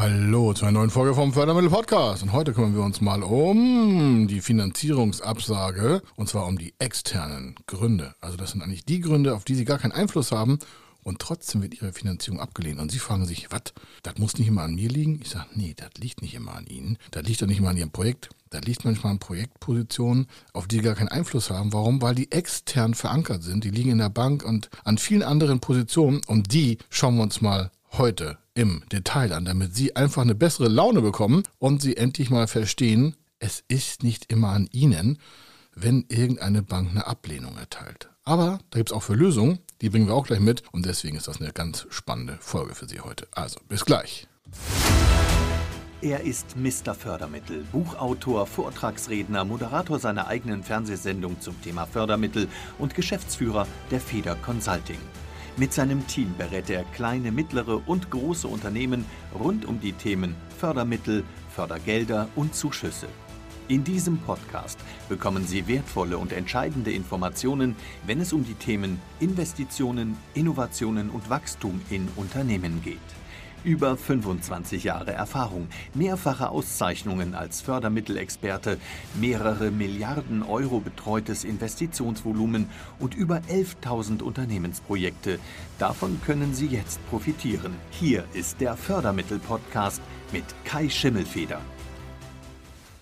[0.00, 2.22] Hallo zu einer neuen Folge vom Fördermittel Podcast.
[2.22, 8.14] Und heute kümmern wir uns mal um die Finanzierungsabsage und zwar um die externen Gründe.
[8.22, 10.58] Also das sind eigentlich die Gründe, auf die Sie gar keinen Einfluss haben
[11.02, 12.80] und trotzdem wird Ihre Finanzierung abgelehnt.
[12.80, 13.74] Und Sie fragen sich, was?
[14.02, 15.20] Das muss nicht immer an mir liegen?
[15.20, 16.96] Ich sage, nee, das liegt nicht immer an Ihnen.
[17.10, 18.30] Das liegt doch nicht immer an Ihrem Projekt.
[18.48, 21.74] Das liegt manchmal an Projektpositionen, auf die Sie gar keinen Einfluss haben.
[21.74, 22.00] Warum?
[22.00, 23.64] Weil die extern verankert sind.
[23.64, 26.22] Die liegen in der Bank und an vielen anderen Positionen.
[26.26, 30.68] Und die schauen wir uns mal heute im Detail an, damit Sie einfach eine bessere
[30.68, 35.18] Laune bekommen und Sie endlich mal verstehen, es ist nicht immer an Ihnen,
[35.74, 38.10] wenn irgendeine Bank eine Ablehnung erteilt.
[38.24, 41.16] Aber da gibt es auch für Lösungen, die bringen wir auch gleich mit und deswegen
[41.16, 43.26] ist das eine ganz spannende Folge für Sie heute.
[43.32, 44.28] Also, bis gleich.
[46.02, 46.94] Er ist Mr.
[46.94, 52.48] Fördermittel, Buchautor, Vortragsredner, Moderator seiner eigenen Fernsehsendung zum Thema Fördermittel
[52.78, 54.98] und Geschäftsführer der Feder Consulting.
[55.56, 59.04] Mit seinem Team berät er kleine, mittlere und große Unternehmen
[59.38, 63.08] rund um die Themen Fördermittel, Fördergelder und Zuschüsse.
[63.68, 70.16] In diesem Podcast bekommen Sie wertvolle und entscheidende Informationen, wenn es um die Themen Investitionen,
[70.34, 72.98] Innovationen und Wachstum in Unternehmen geht.
[73.62, 78.78] Über 25 Jahre Erfahrung, mehrfache Auszeichnungen als Fördermittelexperte,
[79.20, 82.66] mehrere Milliarden Euro betreutes Investitionsvolumen
[82.98, 85.38] und über 11.000 Unternehmensprojekte.
[85.78, 87.74] Davon können Sie jetzt profitieren.
[87.90, 90.00] Hier ist der Fördermittel-Podcast
[90.32, 91.60] mit Kai Schimmelfeder.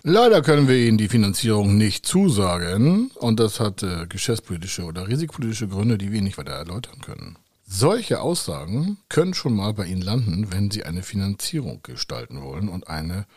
[0.03, 5.67] Leider können wir Ihnen die Finanzierung nicht zusagen und das hat äh, geschäftspolitische oder risikopolitische
[5.67, 7.37] Gründe, die wir nicht weiter erläutern können.
[7.71, 12.87] Solche Aussagen können schon mal bei Ihnen landen, wenn Sie eine Finanzierung gestalten wollen und
[12.87, 13.27] eine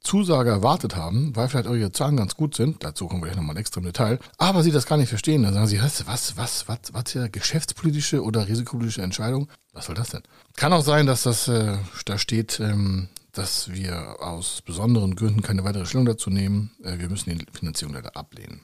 [0.00, 3.56] Zusage erwartet haben, weil vielleicht eure Zahlen ganz gut sind, dazu kommen wir gleich nochmal
[3.56, 6.68] extra im Detail, aber Sie das gar nicht verstehen, dann sagen Sie, was, was, was,
[6.68, 9.48] was, was hier, geschäftspolitische oder risikopolitische Entscheidung?
[9.72, 10.22] Was soll das denn?
[10.56, 15.62] Kann auch sein, dass das, äh, da steht, ähm, dass wir aus besonderen Gründen keine
[15.62, 18.62] weitere Stellung dazu nehmen, äh, wir müssen die Finanzierung leider ablehnen.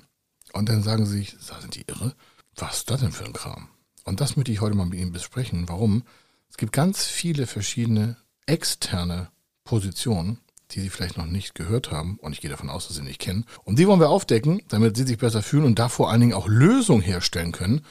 [0.52, 2.12] Und dann sagen Sie sich, sind die irre?
[2.56, 3.68] Was ist das denn für ein Kram?
[4.04, 5.68] Und das möchte ich heute mal mit Ihnen besprechen.
[5.68, 6.02] Warum?
[6.50, 9.30] Es gibt ganz viele verschiedene externe
[9.64, 10.38] Positionen,
[10.72, 12.18] die Sie vielleicht noch nicht gehört haben.
[12.20, 13.44] Und ich gehe davon aus, dass Sie nicht kennen.
[13.64, 16.34] Und die wollen wir aufdecken, damit Sie sich besser fühlen und da vor allen Dingen
[16.34, 17.82] auch Lösungen herstellen können,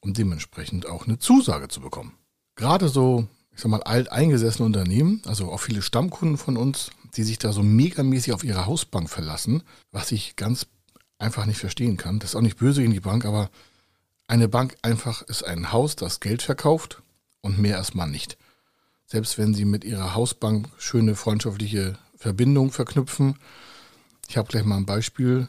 [0.00, 2.14] um dementsprechend auch eine Zusage zu bekommen.
[2.56, 7.38] Gerade so, ich sag mal, alteingesessene Unternehmen, also auch viele Stammkunden von uns, die sich
[7.38, 10.66] da so megamäßig auf ihre Hausbank verlassen, was ich ganz
[11.18, 12.18] einfach nicht verstehen kann.
[12.18, 13.50] Das ist auch nicht böse gegen die Bank, aber
[14.26, 17.02] eine Bank einfach ist ein Haus, das Geld verkauft
[17.40, 18.38] und mehr erstmal nicht.
[19.06, 23.36] Selbst wenn Sie mit Ihrer Hausbank schöne freundschaftliche Verbindungen verknüpfen.
[24.28, 25.48] Ich habe gleich mal ein Beispiel.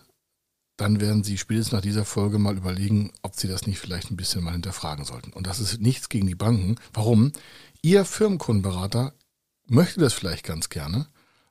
[0.76, 4.18] Dann werden Sie spätestens nach dieser Folge mal überlegen, ob Sie das nicht vielleicht ein
[4.18, 5.32] bisschen mal hinterfragen sollten.
[5.32, 6.76] Und das ist nichts gegen die Banken.
[6.94, 7.32] Warum?
[7.84, 9.14] Ihr Firmenkundenberater
[9.66, 11.08] möchte das vielleicht ganz gerne,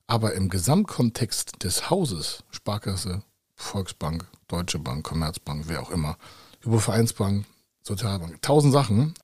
[0.06, 3.22] aber im Gesamtkontext des Hauses, Sparkasse,
[3.54, 6.18] Volksbank, Deutsche Bank, Commerzbank, wer auch immer,
[6.62, 7.44] Vereinsbank,
[7.82, 9.14] Sozialbank, tausend Sachen,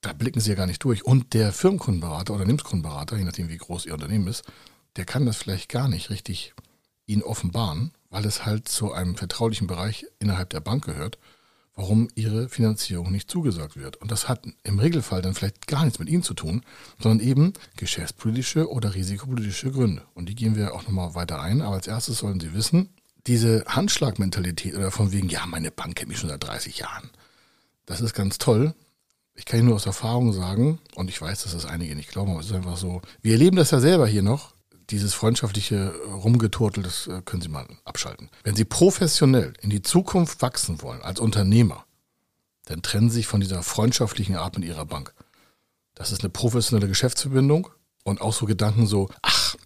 [0.00, 1.04] da blicken sie ja gar nicht durch.
[1.04, 4.44] Und der Firmenkundenberater oder Unternehmenskundenberater, je nachdem wie groß ihr Unternehmen ist,
[4.96, 6.54] der kann das vielleicht gar nicht richtig
[7.06, 11.18] ihnen offenbaren, weil es halt zu einem vertraulichen Bereich innerhalb der Bank gehört,
[11.74, 13.96] warum ihre Finanzierung nicht zugesagt wird.
[13.98, 16.62] Und das hat im Regelfall dann vielleicht gar nichts mit ihnen zu tun,
[16.98, 20.02] sondern eben geschäftspolitische oder risikopolitische Gründe.
[20.14, 21.60] Und die gehen wir auch nochmal weiter ein.
[21.60, 22.88] Aber als erstes sollen Sie wissen,
[23.26, 27.10] diese Handschlagmentalität oder von wegen, ja, meine Bank kennt mich schon seit 30 Jahren.
[27.84, 28.74] Das ist ganz toll.
[29.34, 32.30] Ich kann Ihnen nur aus Erfahrung sagen, und ich weiß, dass das einige nicht glauben,
[32.30, 33.02] aber es ist einfach so.
[33.20, 34.54] Wir erleben das ja selber hier noch.
[34.90, 38.30] Dieses freundschaftliche Rumgeturtel, das äh, können Sie mal abschalten.
[38.44, 41.84] Wenn Sie professionell in die Zukunft wachsen wollen, als Unternehmer,
[42.66, 45.12] dann trennen Sie sich von dieser freundschaftlichen Art mit Ihrer Bank.
[45.94, 47.68] Das ist eine professionelle Geschäftsverbindung
[48.04, 49.56] und auch so Gedanken so, ach,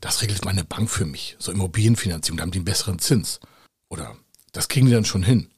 [0.00, 1.36] das regelt meine Bank für mich.
[1.38, 3.40] So Immobilienfinanzierung, da haben die einen besseren Zins.
[3.88, 4.16] Oder
[4.52, 5.50] das kriegen die dann schon hin.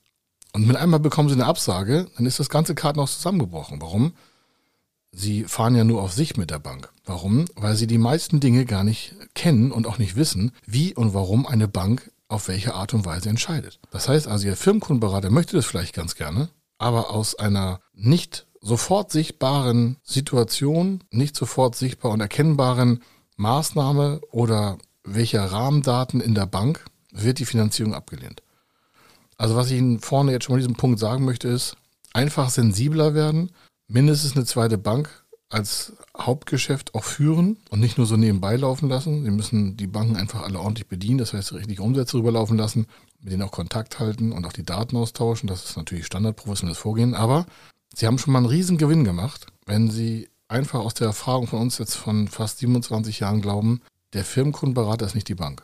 [0.53, 3.81] Und mit einmal bekommen sie eine Absage, dann ist das ganze Kartenhaus zusammengebrochen.
[3.81, 4.13] Warum?
[5.13, 6.91] Sie fahren ja nur auf sich mit der Bank.
[7.05, 7.47] Warum?
[7.55, 11.47] Weil sie die meisten Dinge gar nicht kennen und auch nicht wissen, wie und warum
[11.47, 13.79] eine Bank auf welche Art und Weise entscheidet.
[13.91, 16.49] Das heißt also, Ihr Firmenkundenberater möchte das vielleicht ganz gerne,
[16.79, 23.03] aber aus einer nicht sofort sichtbaren Situation, nicht sofort sichtbar und erkennbaren
[23.37, 28.43] Maßnahme oder welcher Rahmendaten in der Bank wird die Finanzierung abgelehnt.
[29.37, 31.77] Also was ich Ihnen vorne jetzt schon mal diesem Punkt sagen möchte, ist,
[32.13, 33.51] einfach sensibler werden,
[33.89, 39.23] mindestens eine zweite Bank als Hauptgeschäft auch führen und nicht nur so nebenbei laufen lassen.
[39.23, 42.87] Sie müssen die Banken einfach alle ordentlich bedienen, das heißt richtig Umsätze rüberlaufen lassen,
[43.21, 45.49] mit denen auch Kontakt halten und auch die Daten austauschen.
[45.49, 47.47] Das ist natürlich standardprofessionelles Vorgehen, aber
[47.95, 51.61] Sie haben schon mal einen riesen Gewinn gemacht, wenn Sie einfach aus der Erfahrung von
[51.61, 53.81] uns jetzt von fast 27 Jahren glauben,
[54.13, 55.63] der Firmenkundenberater ist nicht die Bank.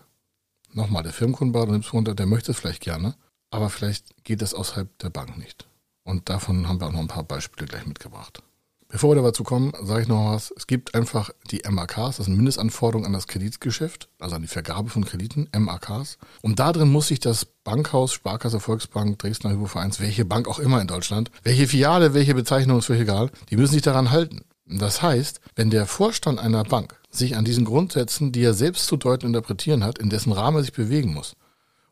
[0.72, 3.14] Nochmal, der Firmenkundenberater, der möchte es vielleicht gerne,
[3.50, 5.68] aber vielleicht geht es außerhalb der Bank nicht.
[6.04, 8.42] Und davon haben wir auch noch ein paar Beispiele gleich mitgebracht.
[8.90, 10.50] Bevor wir dazu kommen, sage ich noch was.
[10.56, 14.88] Es gibt einfach die MAKs, das sind Mindestanforderungen an das Kreditgeschäft, also an die Vergabe
[14.88, 16.16] von Krediten, MAKs.
[16.40, 20.80] Und da drin muss sich das Bankhaus, Sparkasse, Volksbank, Dresdner Hypovereins, welche Bank auch immer
[20.80, 24.40] in Deutschland, welche Filiale, welche Bezeichnung ist völlig egal, die müssen sich daran halten.
[24.68, 28.96] Das heißt, wenn der Vorstand einer Bank sich an diesen Grundsätzen, die er selbst zu
[28.96, 31.36] deuten interpretieren hat, in dessen Rahmen er sich bewegen muss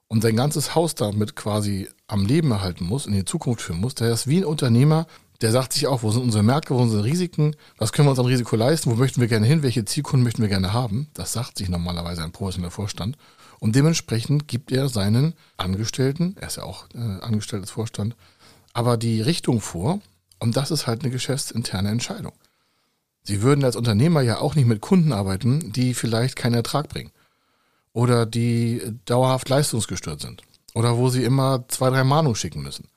[0.08, 3.94] und sein ganzes Haus damit quasi am Leben erhalten muss, in die Zukunft führen muss,
[3.94, 5.06] der ist wie ein Unternehmer,
[5.40, 8.10] der sagt sich auch, wo sind unsere Märkte, wo sind unsere Risiken, was können wir
[8.10, 11.08] uns an Risiko leisten, wo möchten wir gerne hin, welche Zielkunden möchten wir gerne haben.
[11.14, 13.16] Das sagt sich normalerweise ein professioneller Vorstand.
[13.58, 18.14] Und dementsprechend gibt er seinen Angestellten, er ist ja auch äh, angestelltes Vorstand,
[18.74, 20.00] aber die Richtung vor.
[20.38, 22.32] Und das ist halt eine geschäftsinterne Entscheidung.
[23.26, 27.10] Sie würden als Unternehmer ja auch nicht mit Kunden arbeiten, die vielleicht keinen Ertrag bringen.
[27.92, 30.42] Oder die dauerhaft leistungsgestört sind.
[30.74, 32.88] Oder wo sie immer zwei, drei Mahnungen schicken müssen.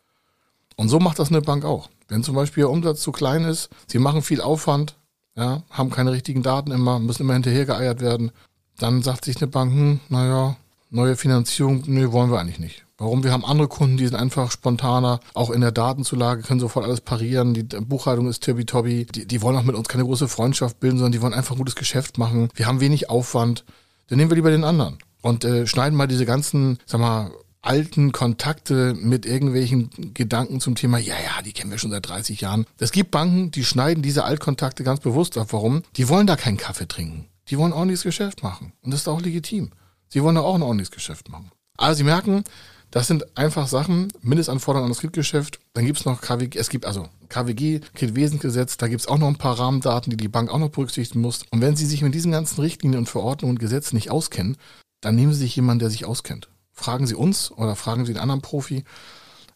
[0.75, 1.89] Und so macht das eine Bank auch.
[2.07, 4.95] Wenn zum Beispiel Ihr Umsatz zu klein ist, Sie machen viel Aufwand,
[5.35, 8.31] ja, haben keine richtigen Daten immer, müssen immer hinterhergeeiert werden,
[8.77, 10.57] dann sagt sich eine Bank, hm, naja,
[10.89, 12.85] neue Finanzierung, nee, wollen wir eigentlich nicht.
[12.97, 13.23] Warum?
[13.23, 16.99] Wir haben andere Kunden, die sind einfach spontaner, auch in der Datenzulage, können sofort alles
[16.99, 20.97] parieren, die Buchhaltung ist tibi-tobi, die, die wollen auch mit uns keine große Freundschaft bilden,
[20.97, 22.49] sondern die wollen einfach ein gutes Geschäft machen.
[22.55, 23.63] Wir haben wenig Aufwand,
[24.07, 27.31] dann nehmen wir lieber den anderen und äh, schneiden mal diese ganzen, sag mal,
[27.61, 32.41] alten Kontakte mit irgendwelchen Gedanken zum Thema, ja, ja, die kennen wir schon seit 30
[32.41, 32.65] Jahren.
[32.79, 35.47] Es gibt Banken, die schneiden diese Altkontakte ganz bewusst ab.
[35.51, 35.83] Warum?
[35.97, 37.27] Die wollen da keinen Kaffee trinken.
[37.49, 38.73] Die wollen ordentliches Geschäft machen.
[38.81, 39.71] Und das ist auch legitim.
[40.09, 41.51] Sie wollen da auch ein ordentliches Geschäft machen.
[41.77, 42.43] Also Sie merken,
[42.91, 45.59] das sind einfach Sachen, Mindestanforderungen an das Kreditgeschäft.
[45.73, 49.27] Dann gibt es noch KWG, es gibt also KWG, Kreditwesensgesetz, da gibt es auch noch
[49.27, 51.43] ein paar Rahmendaten, die die Bank auch noch berücksichtigen muss.
[51.51, 54.57] Und wenn Sie sich mit diesen ganzen Richtlinien und Verordnungen und Gesetzen nicht auskennen,
[55.01, 58.21] dann nehmen Sie sich jemanden, der sich auskennt fragen Sie uns oder fragen Sie einen
[58.21, 58.83] anderen Profi.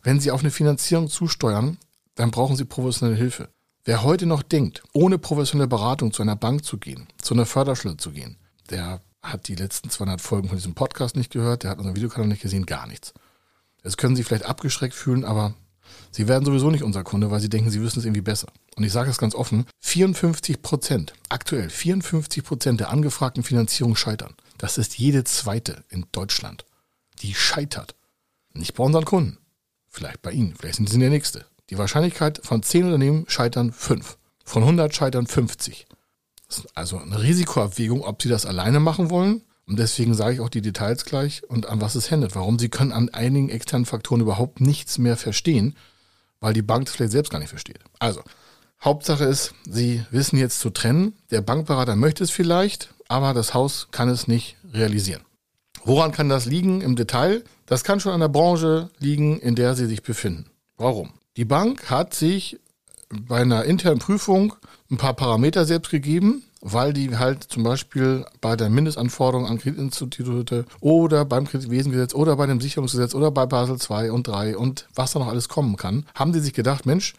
[0.03, 1.77] Wenn Sie auf eine Finanzierung zusteuern,
[2.15, 3.49] dann brauchen Sie professionelle Hilfe.
[3.85, 7.97] Wer heute noch denkt, ohne professionelle Beratung zu einer Bank zu gehen, zu einer Förderschule
[7.97, 8.37] zu gehen,
[8.69, 12.27] der hat die letzten 200 Folgen von diesem Podcast nicht gehört, der hat unseren Videokanal
[12.27, 13.13] nicht gesehen, gar nichts.
[13.81, 15.55] Das können Sie vielleicht abgeschreckt fühlen, aber
[16.11, 18.47] Sie werden sowieso nicht unser Kunde, weil Sie denken, Sie wissen es irgendwie besser.
[18.75, 24.35] Und ich sage es ganz offen, 54 Prozent, aktuell 54 Prozent der angefragten Finanzierung scheitern.
[24.57, 26.65] Das ist jede zweite in Deutschland
[27.23, 27.95] die scheitert.
[28.53, 29.37] Nicht bei unseren Kunden.
[29.89, 30.55] Vielleicht bei Ihnen.
[30.55, 31.45] Vielleicht sind Sie der Nächste.
[31.69, 34.17] Die Wahrscheinlichkeit von 10 Unternehmen scheitern 5.
[34.43, 35.85] Von 100 scheitern 50.
[36.75, 39.41] Also eine Risikoabwägung, ob Sie das alleine machen wollen.
[39.65, 42.35] Und deswegen sage ich auch die Details gleich und an was es händet.
[42.35, 45.75] Warum Sie können an einigen externen Faktoren überhaupt nichts mehr verstehen,
[46.41, 47.79] weil die Bank das vielleicht selbst gar nicht versteht.
[47.99, 48.21] Also,
[48.83, 51.13] Hauptsache ist, Sie wissen jetzt zu trennen.
[51.31, 55.21] Der Bankberater möchte es vielleicht, aber das Haus kann es nicht realisieren.
[55.85, 57.43] Woran kann das liegen im Detail?
[57.65, 60.49] Das kann schon an der Branche liegen, in der Sie sich befinden.
[60.77, 61.13] Warum?
[61.37, 62.59] Die Bank hat sich
[63.09, 64.55] bei einer internen Prüfung
[64.93, 70.65] ein paar Parameter selbst gegeben, weil die halt zum Beispiel bei der Mindestanforderung an Kreditinstitute
[70.79, 75.11] oder beim Kreditwesengesetz oder bei dem Sicherungsgesetz oder bei Basel II und 3 und was
[75.11, 77.13] da noch alles kommen kann, haben die sich gedacht, Mensch,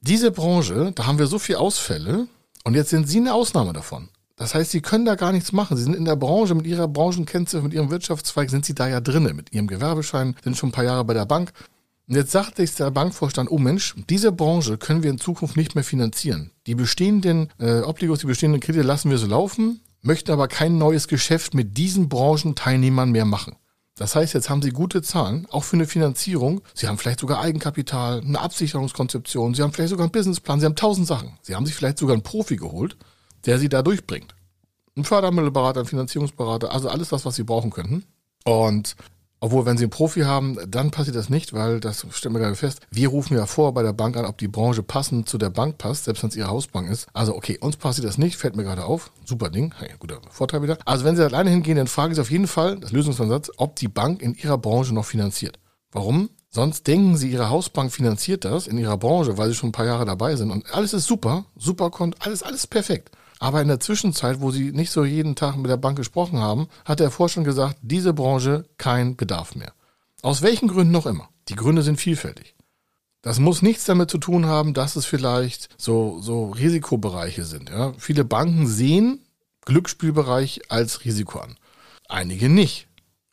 [0.00, 2.26] diese Branche, da haben wir so viele Ausfälle
[2.64, 4.08] und jetzt sind Sie eine Ausnahme davon.
[4.36, 5.78] Das heißt, sie können da gar nichts machen.
[5.78, 9.00] Sie sind in der Branche mit ihrer Branchenkennziffer, mit ihrem Wirtschaftszweig, sind sie da ja
[9.00, 11.52] drinne, mit ihrem Gewerbeschein, sind schon ein paar Jahre bei der Bank.
[12.08, 15.74] Und jetzt sagt sich der Bankvorstand, oh Mensch, diese Branche können wir in Zukunft nicht
[15.74, 16.52] mehr finanzieren.
[16.66, 21.08] Die bestehenden äh, Obligos, die bestehenden Kredite lassen wir so laufen, möchten aber kein neues
[21.08, 23.56] Geschäft mit diesen Branchenteilnehmern mehr machen.
[23.96, 26.60] Das heißt, jetzt haben Sie gute Zahlen, auch für eine Finanzierung.
[26.74, 30.76] Sie haben vielleicht sogar Eigenkapital, eine Absicherungskonzeption, Sie haben vielleicht sogar einen Businessplan, Sie haben
[30.76, 31.38] tausend Sachen.
[31.42, 32.96] Sie haben sich vielleicht sogar einen Profi geholt
[33.46, 34.34] der sie da durchbringt.
[34.96, 38.04] Ein Fördermittelberater, ein Finanzierungsberater, also alles das, was sie brauchen könnten.
[38.44, 38.96] Und
[39.40, 42.54] obwohl, wenn sie einen Profi haben, dann passiert das nicht, weil das stellt mir gerade
[42.54, 42.80] fest.
[42.90, 45.78] Wir rufen ja vor bei der Bank an, ob die Branche passend zu der Bank
[45.78, 47.06] passt, selbst wenn es ihre Hausbank ist.
[47.12, 49.10] Also, okay, uns passiert das nicht, fällt mir gerade auf.
[49.24, 50.78] Super Ding, hey, guter Vorteil wieder.
[50.84, 53.88] Also, wenn Sie alleine hingehen, dann fragen Sie auf jeden Fall, das Lösungsansatz, ob die
[53.88, 55.58] Bank in Ihrer Branche noch finanziert.
[55.92, 56.30] Warum?
[56.50, 59.84] Sonst denken Sie, Ihre Hausbank finanziert das in Ihrer Branche, weil Sie schon ein paar
[59.84, 63.10] Jahre dabei sind und alles ist super, super Konto, alles, alles perfekt.
[63.38, 66.68] Aber in der Zwischenzeit, wo sie nicht so jeden Tag mit der Bank gesprochen haben,
[66.84, 69.72] hat der Vorstand gesagt, diese Branche kein Bedarf mehr.
[70.22, 71.28] Aus welchen Gründen noch immer.
[71.48, 72.54] Die Gründe sind vielfältig.
[73.22, 77.70] Das muss nichts damit zu tun haben, dass es vielleicht so, so Risikobereiche sind.
[77.70, 77.92] Ja?
[77.98, 79.20] Viele Banken sehen
[79.64, 81.56] Glücksspielbereich als Risiko an.
[82.08, 82.85] Einige nicht.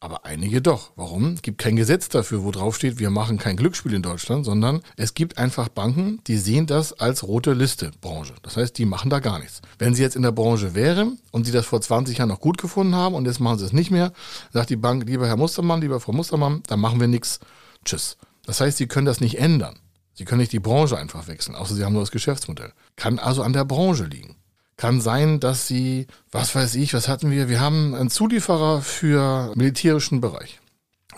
[0.03, 0.91] Aber einige doch.
[0.97, 1.31] Warum?
[1.35, 4.81] Es gibt kein Gesetz dafür, wo drauf steht, wir machen kein Glücksspiel in Deutschland, sondern
[4.97, 8.33] es gibt einfach Banken, die sehen das als rote Liste Branche.
[8.41, 9.61] Das heißt, die machen da gar nichts.
[9.79, 12.57] Wenn sie jetzt in der Branche wären und sie das vor 20 Jahren noch gut
[12.57, 14.11] gefunden haben und jetzt machen sie es nicht mehr,
[14.51, 17.39] sagt die Bank, lieber Herr Mustermann, lieber Frau Mustermann, dann machen wir nichts.
[17.85, 18.17] Tschüss.
[18.45, 19.79] Das heißt, sie können das nicht ändern.
[20.15, 22.73] Sie können nicht die Branche einfach wechseln, außer sie haben nur das Geschäftsmodell.
[22.97, 24.35] Kann also an der Branche liegen.
[24.77, 27.47] Kann sein, dass sie, was weiß ich, was hatten wir?
[27.47, 30.59] Wir haben einen Zulieferer für militärischen Bereich.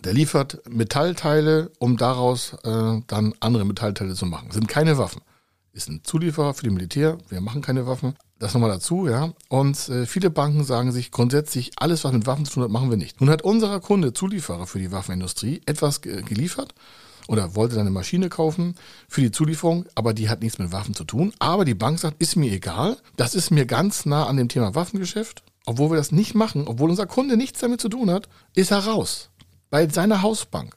[0.04, 4.52] Der liefert Metallteile, um daraus äh, dann andere Metallteile zu machen.
[4.52, 5.22] Sind keine Waffen.
[5.72, 7.18] Ist ein Zulieferer für die Militär.
[7.30, 8.16] Wir machen keine Waffen.
[8.38, 9.32] Das nochmal dazu, ja.
[9.48, 12.90] Und äh, viele Banken sagen sich grundsätzlich, alles, was mit Waffen zu tun hat, machen
[12.90, 13.22] wir nicht.
[13.22, 16.74] Nun hat unser Kunde, Zulieferer für die Waffenindustrie, etwas ge geliefert
[17.28, 18.76] oder wollte dann eine Maschine kaufen
[19.08, 21.34] für die Zulieferung, aber die hat nichts mit Waffen zu tun.
[21.40, 24.76] Aber die Bank sagt, ist mir egal, das ist mir ganz nah an dem Thema
[24.76, 25.44] Waffengeschäft.
[25.66, 28.86] Obwohl wir das nicht machen, obwohl unser Kunde nichts damit zu tun hat, ist er
[28.86, 29.30] raus.
[29.70, 30.76] Bei seiner Hausbank.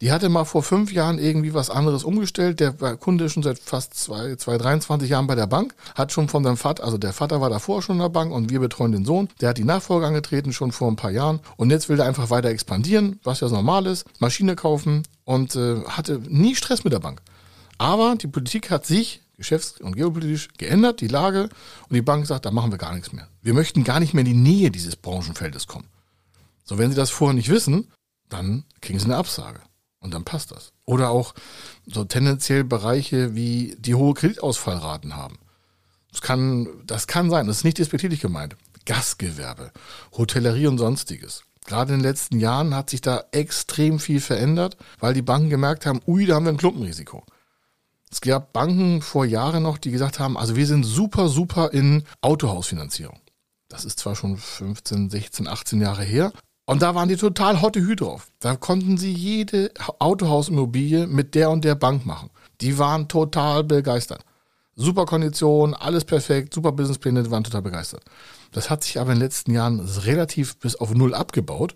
[0.00, 2.58] Die hatte mal vor fünf Jahren irgendwie was anderes umgestellt.
[2.58, 6.28] Der Kunde ist schon seit fast zwei, zwei, 23 Jahren bei der Bank, hat schon
[6.28, 8.92] von seinem Vater, also der Vater war davor schon in der Bank und wir betreuen
[8.92, 9.28] den Sohn.
[9.42, 12.30] Der hat die Nachfolge angetreten schon vor ein paar Jahren und jetzt will er einfach
[12.30, 17.00] weiter expandieren, was ja normal ist, Maschine kaufen und äh, hatte nie Stress mit der
[17.00, 17.20] Bank.
[17.76, 21.50] Aber die Politik hat sich geschäfts- und geopolitisch geändert, die Lage,
[21.88, 23.28] und die Bank sagt, da machen wir gar nichts mehr.
[23.42, 25.88] Wir möchten gar nicht mehr in die Nähe dieses Branchenfeldes kommen.
[26.64, 27.88] So, wenn Sie das vorher nicht wissen,
[28.28, 29.60] dann kriegen Sie eine Absage.
[30.00, 30.72] Und dann passt das.
[30.86, 31.34] Oder auch
[31.86, 35.38] so tendenziell Bereiche wie die hohe Kreditausfallraten haben.
[36.10, 38.56] Das kann, das kann sein, das ist nicht despektierlich gemeint.
[38.86, 39.72] Gastgewerbe,
[40.16, 41.44] Hotellerie und sonstiges.
[41.66, 45.86] Gerade in den letzten Jahren hat sich da extrem viel verändert, weil die Banken gemerkt
[45.86, 47.24] haben, ui, da haben wir ein Klumpenrisiko.
[48.10, 52.04] Es gab Banken vor Jahren noch, die gesagt haben, also wir sind super, super in
[52.22, 53.20] Autohausfinanzierung.
[53.68, 56.32] Das ist zwar schon 15, 16, 18 Jahre her,
[56.70, 58.28] und da waren die total hotte Hü drauf.
[58.38, 62.30] Da konnten sie jede Autohausimmobilie mit der und der Bank machen.
[62.60, 64.24] Die waren total begeistert.
[64.76, 68.04] Super Kondition, alles perfekt, super Businesspläne, die waren total begeistert.
[68.52, 71.74] Das hat sich aber in den letzten Jahren relativ bis auf Null abgebaut.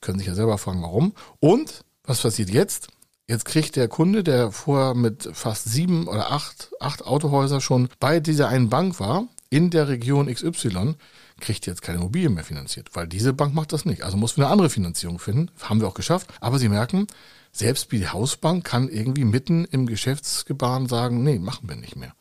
[0.00, 1.12] Können sich ja selber fragen, warum.
[1.38, 2.88] Und was passiert jetzt?
[3.26, 8.20] Jetzt kriegt der Kunde, der vorher mit fast sieben oder acht, acht Autohäuser schon bei
[8.20, 10.94] dieser einen Bank war, in der Region XY,
[11.40, 14.02] kriegt jetzt keine Immobilien mehr finanziert, weil diese Bank macht das nicht.
[14.02, 15.50] Also muss wir eine andere Finanzierung finden.
[15.60, 16.28] Haben wir auch geschafft.
[16.40, 17.06] Aber Sie merken,
[17.52, 22.14] selbst die Hausbank kann irgendwie mitten im Geschäftsgebaren sagen, nee, machen wir nicht mehr.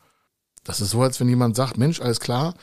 [0.63, 2.53] Das ist so, als wenn jemand sagt, Mensch, alles klar,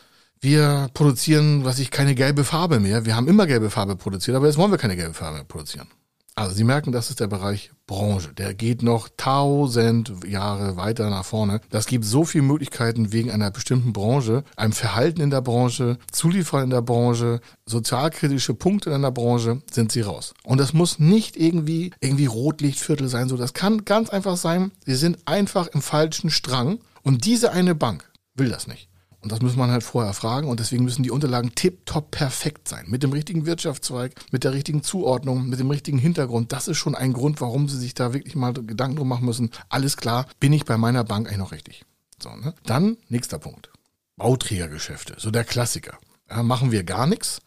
[0.40, 3.04] wir produzieren, was ich, keine gelbe Farbe mehr.
[3.04, 5.88] Wir haben immer gelbe Farbe produziert, aber jetzt wollen wir keine gelbe Farbe mehr produzieren.
[6.34, 8.32] Also Sie merken, das ist der Bereich Branche.
[8.34, 11.60] Der geht noch tausend Jahre weiter nach vorne.
[11.70, 16.62] Das gibt so viele Möglichkeiten wegen einer bestimmten Branche, einem Verhalten in der Branche, Zulieferer
[16.62, 20.34] in der Branche, sozialkritische Punkte in der Branche, sind Sie raus.
[20.44, 23.28] Und das muss nicht irgendwie, irgendwie Rotlichtviertel sein.
[23.28, 27.74] So, das kann ganz einfach sein, Sie sind einfach im falschen Strang und diese eine
[27.74, 28.89] Bank will das nicht.
[29.22, 32.86] Und das muss man halt vorher fragen und deswegen müssen die Unterlagen tipptopp perfekt sein.
[32.88, 36.52] Mit dem richtigen Wirtschaftszweig, mit der richtigen Zuordnung, mit dem richtigen Hintergrund.
[36.52, 39.50] Das ist schon ein Grund, warum sie sich da wirklich mal Gedanken drum machen müssen.
[39.68, 41.84] Alles klar, bin ich bei meiner Bank eigentlich noch richtig?
[42.22, 42.54] So, ne?
[42.64, 43.70] Dann nächster Punkt.
[44.16, 45.98] Bauträgergeschäfte, so der Klassiker.
[46.30, 47.40] Ja, machen wir gar nichts.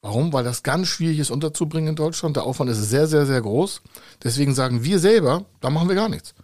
[0.00, 0.32] Warum?
[0.32, 2.36] Weil das ganz schwierig ist unterzubringen in Deutschland.
[2.36, 3.82] Der Aufwand ist sehr, sehr, sehr groß.
[4.22, 6.34] Deswegen sagen wir selber, da machen wir gar nichts.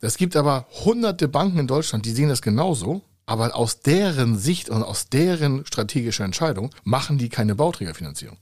[0.00, 4.70] Es gibt aber hunderte Banken in Deutschland, die sehen das genauso aber aus deren Sicht
[4.70, 8.38] und aus deren strategischer Entscheidung machen die keine Bauträgerfinanzierung.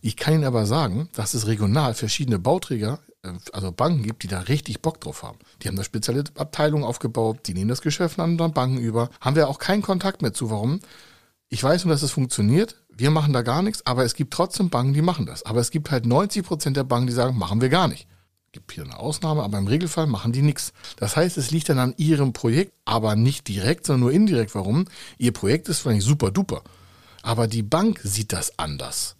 [0.00, 4.28] Ich kann Ihnen aber sagen, dass es regional verschiedene Bauträger, äh, also Banken gibt, die
[4.28, 5.40] da richtig Bock drauf haben.
[5.60, 9.10] Die haben da spezielle Abteilungen aufgebaut, die nehmen das Geschäft an anderen Banken über.
[9.20, 10.50] Haben wir auch keinen Kontakt mehr zu.
[10.50, 10.78] Warum?
[11.48, 12.76] Ich weiß nur, dass es funktioniert.
[12.90, 15.42] Wir machen da gar nichts, aber es gibt trotzdem Banken, die machen das.
[15.42, 18.06] Aber es gibt halt 90 Prozent der Banken, die sagen, machen wir gar nicht
[18.52, 20.72] gibt hier eine Ausnahme, aber im Regelfall machen die nichts.
[20.96, 24.54] Das heißt, es liegt dann an ihrem Projekt, aber nicht direkt, sondern nur indirekt.
[24.54, 24.86] Warum?
[25.18, 26.62] Ihr Projekt ist vielleicht super duper,
[27.22, 29.16] aber die Bank sieht das anders.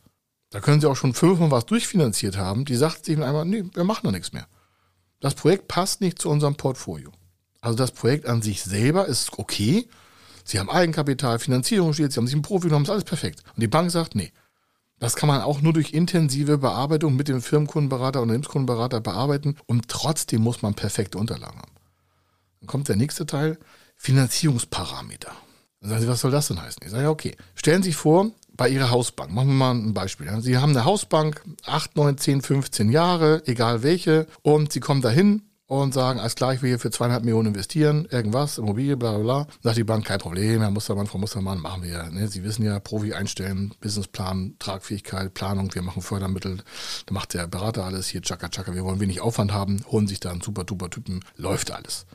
[0.51, 2.65] Da können sie auch schon fünfmal was durchfinanziert haben.
[2.65, 4.47] Die sagt sich einmal, nee, wir machen da nichts mehr.
[5.21, 7.13] Das Projekt passt nicht zu unserem Portfolio.
[7.61, 9.89] Also das Projekt an sich selber ist okay.
[10.45, 13.43] Sie haben Eigenkapital, Finanzierung steht, sie haben sich einen Profi genommen, ist alles perfekt.
[13.55, 14.33] Und die Bank sagt, nee,
[14.99, 19.89] das kann man auch nur durch intensive Bearbeitung mit dem Firmenkundenberater und Unternehmenskundenberater bearbeiten und
[19.89, 21.73] trotzdem muss man perfekte Unterlagen haben.
[22.61, 23.59] Dann kommt der nächste Teil,
[23.97, 25.33] Finanzierungsparameter.
[25.81, 26.83] Dann sagen Sie, was soll das denn heißen?
[26.85, 27.37] Ich sage, ja, okay.
[27.55, 30.29] Stellen Sie sich vor, bei Ihrer Hausbank, machen wir mal ein Beispiel.
[30.41, 35.48] Sie haben eine Hausbank, 8, 9, 10, 15 Jahre, egal welche, und Sie kommen dahin
[35.69, 39.23] und sagen, als klar, ich will hier für zweieinhalb Millionen investieren, irgendwas, Immobilie, bla bla
[39.23, 39.47] bla.
[39.63, 42.05] Sagt die Bank, kein Problem, Herr Mustermann, Frau Mustermann, machen wir.
[42.05, 42.27] Ne?
[42.27, 46.63] Sie wissen ja, Profi einstellen, Businessplan, Tragfähigkeit, Planung, wir machen Fördermittel,
[47.05, 50.21] da macht der Berater alles, hier tschakka tschakka, wir wollen wenig Aufwand haben, holen sich
[50.21, 52.07] da einen super duper Typen, läuft alles.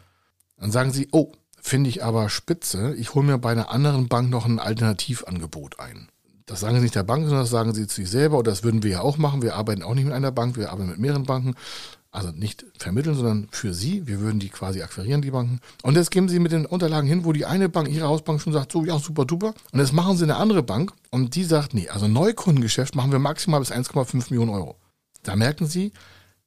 [0.57, 1.31] Dann sagen sie, oh,
[1.61, 6.09] finde ich aber spitze, ich hole mir bei einer anderen Bank noch ein Alternativangebot ein.
[6.47, 8.63] Das sagen sie nicht der Bank, sondern das sagen sie zu sich selber und das
[8.63, 9.43] würden wir ja auch machen.
[9.43, 11.53] Wir arbeiten auch nicht mit einer Bank, wir arbeiten mit mehreren Banken
[12.13, 14.05] also nicht vermitteln, sondern für sie.
[14.05, 15.59] Wir würden die quasi akquirieren, die Banken.
[15.81, 18.53] Und jetzt geben sie mit den Unterlagen hin, wo die eine Bank, ihre Hausbank schon
[18.53, 19.55] sagt, so, ja, super, duper.
[19.71, 23.19] Und jetzt machen sie eine andere Bank und die sagt, nee, also Neukundengeschäft machen wir
[23.19, 24.77] maximal bis 1,5 Millionen Euro.
[25.23, 25.91] Da merken sie,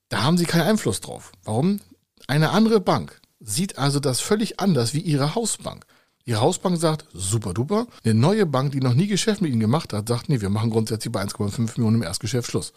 [0.09, 1.33] da haben sie keinen Einfluss drauf.
[1.45, 1.81] Warum?
[2.29, 5.85] Eine andere Bank sieht also das völlig anders wie ihre Hausbank.
[6.25, 7.87] Ihre Hausbank sagt, super duper.
[8.05, 10.71] Eine neue Bank, die noch nie Geschäft mit ihnen gemacht hat, sagt, nee, wir machen
[10.71, 12.73] grundsätzlich bei 1,5 Millionen im Erstgeschäft Schluss.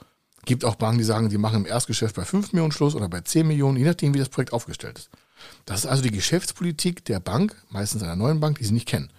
[0.49, 3.21] Gibt auch Banken, die sagen, die machen im Erstgeschäft bei 5 Millionen Schluss oder bei
[3.21, 5.11] 10 Millionen, je nachdem, wie das Projekt aufgestellt ist.
[5.67, 9.11] Das ist also die Geschäftspolitik der Bank, meistens einer neuen Bank, die Sie nicht kennen.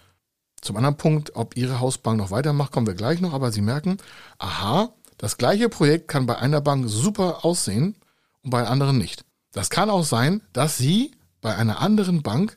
[0.61, 3.99] Zum anderen Punkt, ob Ihre Hausbank noch weitermacht, kommen wir gleich noch, aber Sie merken,
[4.39, 7.95] aha, das gleiche Projekt kann bei einer Bank super aussehen
[8.43, 9.25] und bei anderen nicht.
[9.53, 12.57] Das kann auch sein, dass Sie bei einer anderen Bank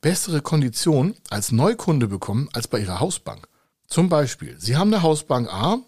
[0.00, 3.46] bessere Konditionen als Neukunde bekommen als bei Ihrer Hausbank.
[3.86, 5.78] Zum Beispiel, Sie haben eine Hausbank A,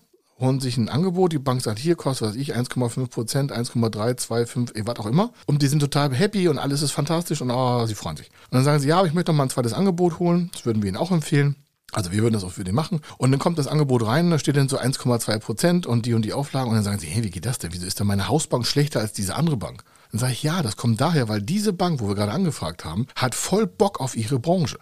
[0.41, 4.47] holen sich ein Angebot, die Bank sagt, hier kostet, was ich, 1,5 Prozent, 1,3, 2,
[4.47, 5.33] 5, was auch immer.
[5.47, 8.29] Und die sind total happy und alles ist fantastisch und oh, sie freuen sich.
[8.51, 10.51] Und dann sagen sie, ja, aber ich möchte noch mal ein zweites Angebot holen.
[10.53, 11.57] Das würden wir ihnen auch empfehlen.
[11.93, 13.01] Also wir würden das auch für die machen.
[13.19, 16.25] Und dann kommt das Angebot rein, da steht dann so 1,2 Prozent und die und
[16.25, 16.71] die Auflagen.
[16.71, 17.73] Und dann sagen sie, hey, wie geht das denn?
[17.73, 19.83] Wieso ist denn meine Hausbank schlechter als diese andere Bank?
[20.13, 23.07] Dann sage ich, ja, das kommt daher, weil diese Bank, wo wir gerade angefragt haben,
[23.15, 24.79] hat voll Bock auf ihre Branche.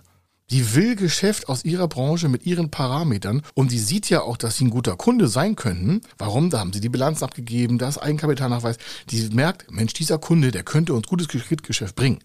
[0.51, 4.57] Die will Geschäft aus ihrer Branche mit ihren Parametern und die sieht ja auch, dass
[4.57, 6.01] sie ein guter Kunde sein könnten.
[6.17, 6.49] Warum?
[6.49, 8.79] Da haben sie die Bilanz abgegeben, das Eigenkapitalnachweis.
[9.11, 12.21] Die merkt, Mensch, dieser Kunde, der könnte uns gutes Kreditgeschäft bringen.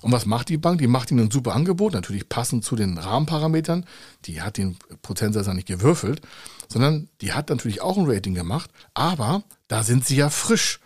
[0.00, 0.78] Und was macht die Bank?
[0.78, 3.86] Die macht ihnen ein super Angebot, natürlich passend zu den Rahmenparametern.
[4.24, 6.20] Die hat den Prozentsatz ja nicht gewürfelt,
[6.68, 8.70] sondern die hat natürlich auch ein Rating gemacht.
[8.94, 10.80] Aber da sind sie ja frisch.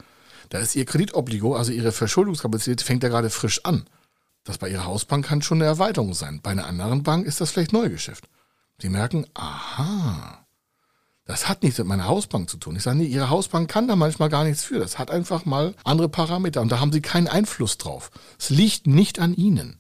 [0.51, 3.85] Da ist ihr Kreditobligo, also ihre Verschuldungskapazität, fängt ja gerade frisch an.
[4.51, 6.41] Das bei Ihrer Hausbank kann schon eine Erweiterung sein.
[6.43, 8.29] Bei einer anderen Bank ist das vielleicht Neugeschäft.
[8.81, 10.45] Sie merken, aha,
[11.25, 12.75] das hat nichts mit meiner Hausbank zu tun.
[12.75, 14.81] Ich sage, nee, Ihre Hausbank kann da manchmal gar nichts für.
[14.81, 18.11] Das hat einfach mal andere Parameter und da haben Sie keinen Einfluss drauf.
[18.41, 19.79] Es liegt nicht an Ihnen.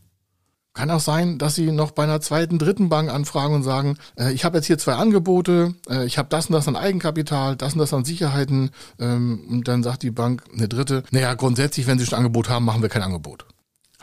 [0.72, 4.33] Kann auch sein, dass Sie noch bei einer zweiten, dritten Bank anfragen und sagen, äh,
[4.33, 7.72] ich habe jetzt hier zwei Angebote, äh, ich habe das und das an Eigenkapital, das
[7.72, 8.70] und das an Sicherheiten.
[9.00, 12.48] Ähm, und dann sagt die Bank, eine dritte, naja, grundsätzlich, wenn Sie schon ein Angebot
[12.48, 13.46] haben, machen wir kein Angebot.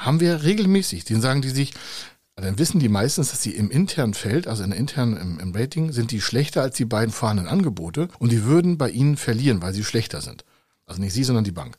[0.08, 1.04] Haben wir regelmäßig.
[1.04, 1.74] Den sagen die sich,
[2.38, 5.92] dann wissen die meistens, dass sie im internen Feld, also in internen im, im, Rating,
[5.92, 9.74] sind die schlechter als die beiden vorhandenen Angebote und die würden bei ihnen verlieren, weil
[9.74, 10.46] sie schlechter sind.
[10.86, 11.78] Also nicht sie, sondern die Bank.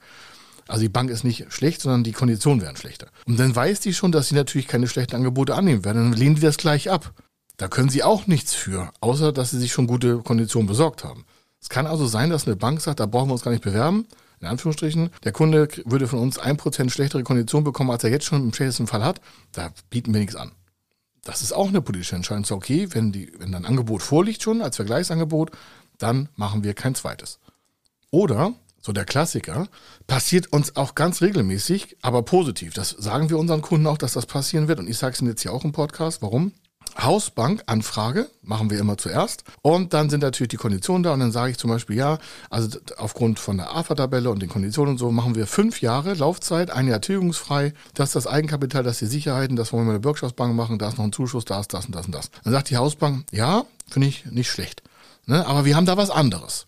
[0.66, 3.06] Also die Bank ist nicht schlecht, sondern die Konditionen wären schlechter.
[3.26, 6.10] Und dann weiß die schon, dass sie natürlich keine schlechten Angebote annehmen werden.
[6.10, 7.14] Dann lehnen die das gleich ab.
[7.56, 11.24] Da können sie auch nichts für, außer dass sie sich schon gute Konditionen besorgt haben.
[11.62, 14.04] Es kann also sein, dass eine Bank sagt, da brauchen wir uns gar nicht bewerben
[14.40, 18.24] in Anführungsstrichen, der Kunde würde von uns ein Prozent schlechtere Kondition bekommen, als er jetzt
[18.24, 19.20] schon im schlechtesten Fall hat,
[19.52, 20.52] da bieten wir nichts an.
[21.24, 22.44] Das ist auch eine politische Entscheidung.
[22.44, 25.50] So, okay, wenn, die, wenn ein Angebot vorliegt schon als Vergleichsangebot,
[25.98, 27.38] dann machen wir kein zweites.
[28.10, 29.68] Oder, so der Klassiker,
[30.06, 32.72] passiert uns auch ganz regelmäßig, aber positiv.
[32.72, 34.78] Das sagen wir unseren Kunden auch, dass das passieren wird.
[34.78, 36.22] Und ich sage es Ihnen jetzt hier auch im Podcast.
[36.22, 36.52] Warum?
[37.00, 39.44] Hausbank-Anfrage machen wir immer zuerst.
[39.62, 41.12] Und dann sind natürlich die Konditionen da.
[41.12, 42.18] Und dann sage ich zum Beispiel, ja,
[42.50, 46.70] also aufgrund von der AFA-Tabelle und den Konditionen und so machen wir fünf Jahre Laufzeit,
[46.70, 47.72] ein Jahr tilgungsfrei.
[47.94, 50.78] Das ist das Eigenkapital, das ist die Sicherheiten, das wollen wir mit der Bürgschaftsbank machen,
[50.78, 52.30] da ist noch ein Zuschuss, da ist das und das und das.
[52.44, 54.82] Dann sagt die Hausbank, ja, finde ich nicht schlecht.
[55.26, 55.46] Ne?
[55.46, 56.66] Aber wir haben da was anderes.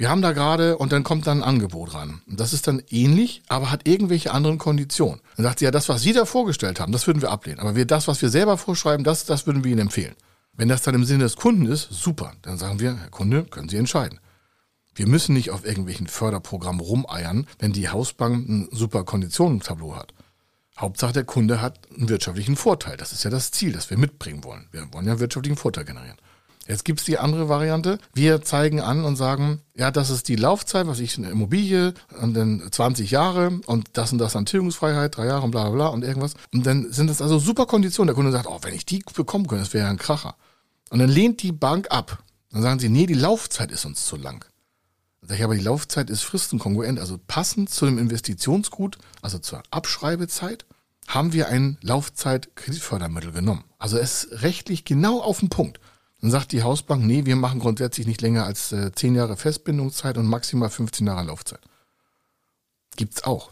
[0.00, 2.22] Wir haben da gerade und dann kommt dann ein Angebot ran.
[2.26, 5.20] Und das ist dann ähnlich, aber hat irgendwelche anderen Konditionen.
[5.36, 7.60] Dann sagt sie, ja, das, was Sie da vorgestellt haben, das würden wir ablehnen.
[7.60, 10.14] Aber wir, das, was wir selber vorschreiben, das, das würden wir Ihnen empfehlen.
[10.54, 12.32] Wenn das dann im Sinne des Kunden ist, super.
[12.40, 14.20] Dann sagen wir, Herr Kunde, können Sie entscheiden.
[14.94, 20.14] Wir müssen nicht auf irgendwelchen Förderprogrammen rumeiern, wenn die Hausbank ein super Konditionentableau hat.
[20.78, 22.96] Hauptsache, der Kunde hat einen wirtschaftlichen Vorteil.
[22.96, 24.66] Das ist ja das Ziel, das wir mitbringen wollen.
[24.72, 26.16] Wir wollen ja einen wirtschaftlichen Vorteil generieren.
[26.70, 27.98] Jetzt gibt's die andere Variante.
[28.14, 32.34] Wir zeigen an und sagen, ja, das ist die Laufzeit, was ich eine Immobilie und
[32.34, 35.86] dann 20 Jahre und das und das an Tilgungsfreiheit, drei Jahre und bla bla bla
[35.88, 36.34] und irgendwas.
[36.52, 38.06] Und dann sind das also super Konditionen.
[38.06, 40.36] Der Kunde sagt, oh, wenn ich die bekommen könnte, das wäre ja ein Kracher.
[40.90, 42.22] Und dann lehnt die Bank ab.
[42.52, 44.44] Dann sagen sie, nee, die Laufzeit ist uns zu lang.
[45.22, 49.64] Dann sage ich, aber die Laufzeit ist fristenkongruent, also passend zu dem Investitionsgut, also zur
[49.72, 50.66] Abschreibezeit,
[51.08, 53.64] haben wir ein Laufzeit-Kreditfördermittel genommen.
[53.80, 55.80] Also es ist rechtlich genau auf den Punkt.
[56.20, 60.18] Dann sagt die Hausbank, nee, wir machen grundsätzlich nicht länger als äh, 10 Jahre Festbindungszeit
[60.18, 61.60] und maximal 15 Jahre Laufzeit.
[62.96, 63.50] Gibt's auch.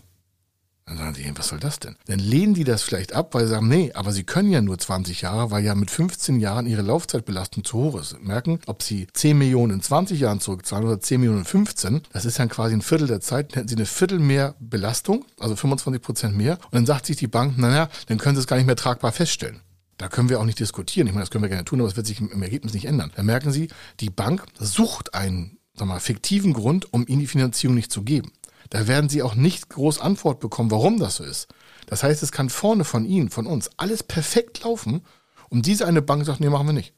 [0.88, 1.96] Dann sagen sie, was soll das denn?
[2.06, 4.78] Dann lehnen die das vielleicht ab, weil sie sagen, nee, aber sie können ja nur
[4.78, 8.18] 20 Jahre, weil ja mit 15 Jahren ihre Laufzeitbelastung zu hoch ist.
[8.22, 12.24] Merken, ob sie 10 Millionen in 20 Jahren zurückzahlen oder 10 Millionen in 15, das
[12.24, 15.56] ist dann quasi ein Viertel der Zeit, dann hätten sie eine Viertel mehr Belastung, also
[15.56, 16.54] 25 Prozent mehr.
[16.54, 19.12] Und dann sagt sich die Bank, naja, dann können sie es gar nicht mehr tragbar
[19.12, 19.60] feststellen.
[19.98, 21.06] Da können wir auch nicht diskutieren.
[21.06, 23.12] Ich meine, das können wir gerne tun, aber es wird sich im Ergebnis nicht ändern.
[23.16, 23.68] Dann merken Sie,
[24.00, 28.32] die Bank sucht einen sag mal, fiktiven Grund, um Ihnen die Finanzierung nicht zu geben.
[28.70, 31.48] Da werden Sie auch nicht groß Antwort bekommen, warum das so ist.
[31.86, 35.02] Das heißt, es kann vorne von Ihnen, von uns, alles perfekt laufen
[35.48, 36.92] und diese eine Bank sagt, nee, machen wir nicht.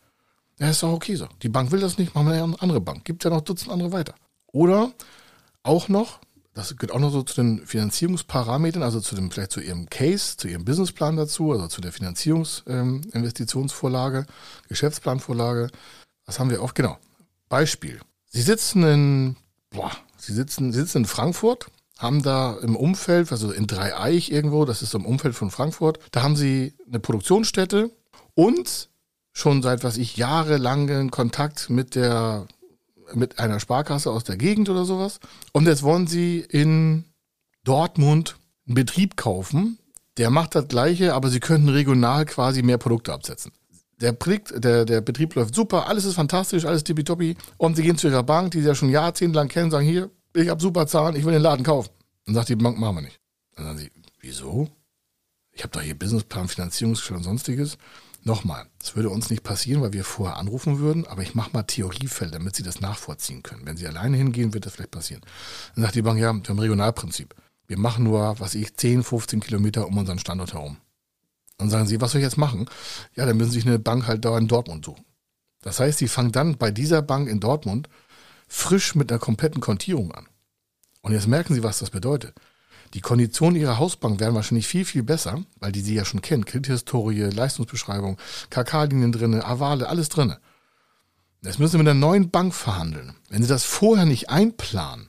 [0.59, 1.29] Ja, ist doch okay so.
[1.43, 3.05] Die Bank will das nicht, machen wir eine andere Bank.
[3.05, 4.15] Gibt ja noch Dutzend andere weiter.
[4.49, 4.93] Oder
[5.63, 6.21] auch noch,
[6.61, 10.37] das gehört auch noch so zu den Finanzierungsparametern, also zu dem, vielleicht zu Ihrem Case,
[10.37, 14.27] zu Ihrem Businessplan dazu, also zu der Finanzierungsinvestitionsvorlage, ähm,
[14.69, 15.71] Geschäftsplanvorlage.
[16.27, 16.75] Was haben wir oft?
[16.75, 16.99] Genau.
[17.49, 18.01] Beispiel.
[18.27, 19.37] Sie sitzen in,
[19.71, 21.67] boah, Sie sitzen, Sie sitzen in Frankfurt,
[21.99, 26.23] haben da im Umfeld, also in Dreieich irgendwo, das ist im Umfeld von Frankfurt, da
[26.23, 27.91] haben Sie eine Produktionsstätte
[28.35, 28.91] und
[29.33, 32.47] schon seit, was ich, jahrelangen Kontakt mit der,
[33.15, 35.21] mit einer Sparkasse aus der Gegend oder sowas.
[35.53, 37.05] Und jetzt wollen Sie in
[37.65, 39.79] Dortmund einen Betrieb kaufen,
[40.19, 43.53] der macht das Gleiche, aber Sie könnten regional quasi mehr Produkte absetzen.
[44.01, 47.37] Der, der, der Betrieb läuft super, alles ist fantastisch, alles tippitoppi.
[47.59, 50.49] Und sie gehen zu ihrer Bank, die sie ja schon jahrzehntelang kennen, sagen, hier, ich
[50.49, 51.91] habe super Zahlen, ich will den Laden kaufen.
[52.25, 53.21] Dann sagt die Bank, machen wir nicht.
[53.57, 54.71] Dann sagen sie, wieso?
[55.53, 57.77] Ich habe doch hier Businessplan, Finanzierungsstelle und sonstiges.
[58.23, 61.63] Nochmal, das würde uns nicht passieren, weil wir vorher anrufen würden, aber ich mache mal
[61.63, 63.65] Theoriefälle, damit Sie das nachvollziehen können.
[63.65, 65.23] Wenn Sie alleine hingehen, wird das vielleicht passieren.
[65.75, 67.35] Dann sagt die Bank, ja, wir haben Regionalprinzip.
[67.67, 70.77] Wir machen nur, was ich, 10, 15 Kilometer um unseren Standort herum.
[71.57, 72.69] Dann sagen sie, was soll ich jetzt machen?
[73.15, 75.05] Ja, dann müssen sie sich eine Bank halt da in Dortmund suchen.
[75.63, 77.89] Das heißt, sie fangen dann bei dieser Bank in Dortmund
[78.49, 80.27] frisch mit einer kompletten Kontierung an.
[81.03, 82.35] Und jetzt merken sie, was das bedeutet.
[82.95, 86.45] Die Konditionen ihrer Hausbank werden wahrscheinlich viel, viel besser, weil die sie ja schon kennen.
[86.45, 88.19] Kredithistorie, Leistungsbeschreibung,
[88.51, 90.41] KK-Linien drinne, Avale, alles drinne.
[91.43, 93.15] Jetzt müssen sie mit einer neuen Bank verhandeln.
[93.29, 95.09] Wenn sie das vorher nicht einplanen,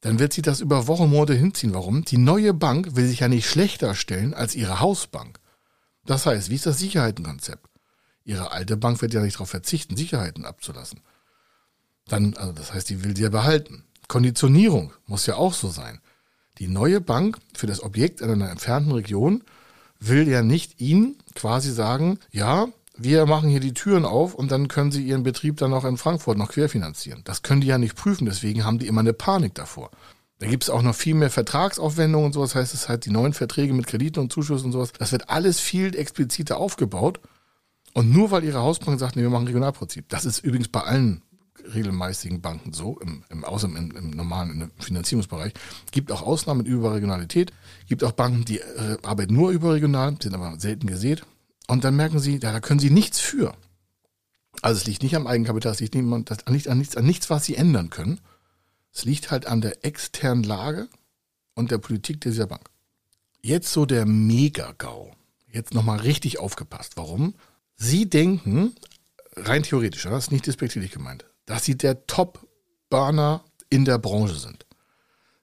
[0.00, 1.74] dann wird sie das über Wochen, Monate hinziehen.
[1.74, 2.04] Warum?
[2.04, 5.38] Die neue Bank will sich ja nicht schlechter stellen als ihre Hausbank.
[6.04, 7.68] Das heißt, wie ist das Sicherheitenkonzept?
[8.24, 11.00] Ihre alte Bank wird ja nicht darauf verzichten, Sicherheiten abzulassen.
[12.08, 13.84] Dann, also das heißt, die will sie ja behalten.
[14.08, 16.00] Konditionierung muss ja auch so sein.
[16.58, 19.42] Die neue Bank für das Objekt in einer entfernten Region
[19.98, 24.68] will ja nicht Ihnen quasi sagen, ja, wir machen hier die Türen auf und dann
[24.68, 27.22] können Sie Ihren Betrieb dann auch in Frankfurt noch querfinanzieren.
[27.24, 29.90] Das können die ja nicht prüfen, deswegen haben die immer eine Panik davor.
[30.42, 32.56] Da gibt es auch noch viel mehr Vertragsaufwendungen und sowas.
[32.56, 34.92] Heißt, es halt die neuen Verträge mit Krediten und Zuschüssen und sowas.
[34.98, 37.20] Das wird alles viel expliziter aufgebaut.
[37.94, 40.08] Und nur weil ihre Hausbank sagt, nee, wir machen Regionalprinzip.
[40.08, 41.22] Das ist übrigens bei allen
[41.74, 45.52] regelmäßigen Banken so, im, im, außer im, im normalen Finanzierungsbereich.
[45.90, 47.52] Gibt auch Ausnahmen über Regionalität.
[47.86, 51.24] Gibt auch Banken, die äh, arbeiten nur überregional, sind aber selten gesät.
[51.68, 53.54] Und dann merken sie, ja, da können sie nichts für.
[54.60, 57.30] Also es liegt nicht am Eigenkapital, es liegt nicht, an, nichts, an, nichts, an nichts,
[57.30, 58.20] was sie ändern können.
[58.92, 60.88] Es liegt halt an der externen Lage
[61.54, 62.68] und der Politik dieser Bank.
[63.40, 65.12] Jetzt so der Mega-GAU.
[65.50, 66.96] Jetzt nochmal richtig aufgepasst.
[66.96, 67.34] Warum?
[67.76, 68.74] Sie denken,
[69.34, 74.66] rein theoretisch, das ist nicht despektierlich gemeint, dass sie der Top-Burner in der Branche sind.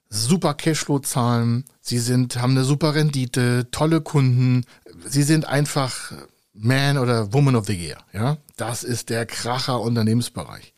[0.08, 4.64] Super Cashflow-Zahlen, sie sind, haben eine super Rendite, tolle Kunden,
[5.06, 6.12] sie sind einfach
[6.52, 7.98] Man oder Woman of the Year.
[8.12, 10.74] Ja, das ist der Kracher Unternehmensbereich.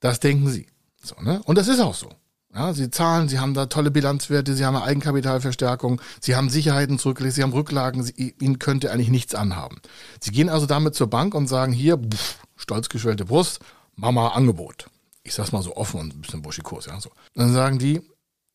[0.00, 0.66] Das denken sie.
[1.02, 1.42] So, ne?
[1.44, 2.10] Und das ist auch so.
[2.52, 6.98] Ja, sie zahlen, sie haben da tolle Bilanzwerte, sie haben eine Eigenkapitalverstärkung, sie haben Sicherheiten
[6.98, 9.80] zurückgelegt, sie haben Rücklagen, sie, ihnen könnte eigentlich nichts anhaben.
[10.20, 13.60] Sie gehen also damit zur Bank und sagen hier, pff, stolz geschwellte Brust,
[14.00, 14.88] Mama Angebot.
[15.22, 17.10] Ich sag's mal so offen und ein bisschen buschikos, ja, so.
[17.34, 18.00] Dann sagen die,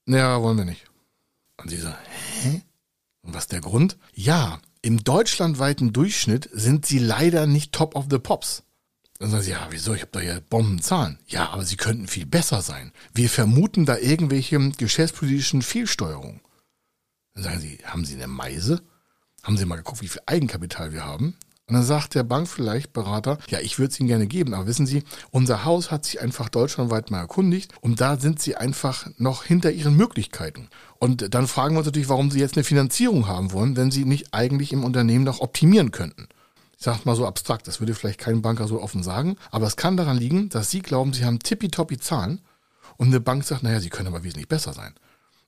[0.05, 0.85] naja, wollen wir nicht.
[1.57, 1.97] Und sie sagen,
[2.41, 2.61] hä?
[3.21, 3.97] Und was ist der Grund?
[4.13, 8.63] Ja, im deutschlandweiten Durchschnitt sind sie leider nicht top of the pops.
[9.19, 9.93] Dann sagen sie, ja, wieso?
[9.93, 11.19] Ich habe doch hier Bombenzahlen.
[11.27, 12.91] Ja, aber sie könnten viel besser sein.
[13.13, 16.41] Wir vermuten da irgendwelche geschäftspolitischen Fehlsteuerungen.
[17.35, 18.81] Dann sagen sie, haben Sie eine Meise?
[19.43, 21.37] Haben Sie mal geguckt, wie viel Eigenkapital wir haben?
[21.67, 24.67] Und dann sagt der Bank vielleicht Berater, ja, ich würde es Ihnen gerne geben, aber
[24.67, 29.07] wissen Sie, unser Haus hat sich einfach deutschlandweit mal erkundigt und da sind Sie einfach
[29.17, 30.69] noch hinter Ihren Möglichkeiten.
[30.99, 34.05] Und dann fragen wir uns natürlich, warum Sie jetzt eine Finanzierung haben wollen, wenn Sie
[34.05, 36.27] nicht eigentlich im Unternehmen noch optimieren könnten.
[36.77, 39.75] Ich sage mal so abstrakt, das würde vielleicht kein Banker so offen sagen, aber es
[39.75, 42.41] kann daran liegen, dass Sie glauben, Sie haben tippitoppi Zahlen
[42.97, 44.93] und eine Bank sagt, naja, Sie können aber wesentlich besser sein.